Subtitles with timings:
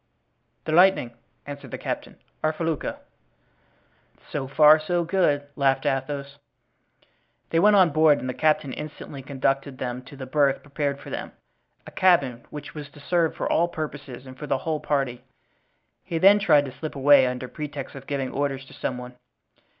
[0.65, 1.13] "The Lightning,"
[1.45, 2.97] answered the captain, "our felucca."
[4.31, 6.39] "So far, so good," laughed Athos.
[7.51, 11.11] They went on board and the captain instantly conducted them to the berth prepared for
[11.11, 15.23] them—a cabin which was to serve for all purposes and for the whole party;
[16.03, 19.13] he then tried to slip away under pretext of giving orders to some one.